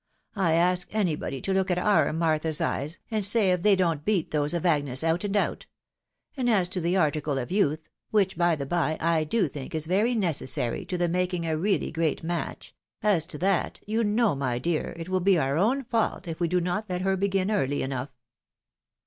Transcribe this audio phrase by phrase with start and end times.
[0.35, 4.31] I ask anybody to look at our Martha's eyes, and say if they don't beat
[4.31, 5.67] those of Agnes out and out;
[6.35, 9.85] and as to the article of youth— which, by the by, I do think is
[9.85, 14.57] very necessary to the making a really great match— as to that, you know my
[14.57, 17.83] dear, it will be our own fault if we do not let her begin early
[17.83, 18.09] enough."